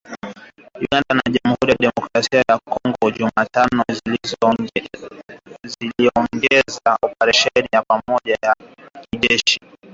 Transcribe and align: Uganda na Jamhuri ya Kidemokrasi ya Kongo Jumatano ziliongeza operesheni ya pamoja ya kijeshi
Uganda 0.85 1.11
na 1.17 1.25
Jamhuri 1.33 1.71
ya 1.71 1.75
Kidemokrasi 1.77 2.35
ya 2.35 2.59
Kongo 2.69 3.11
Jumatano 3.17 3.83
ziliongeza 5.79 6.97
operesheni 7.01 7.67
ya 7.73 7.81
pamoja 7.87 8.37
ya 8.43 8.55
kijeshi 9.11 9.59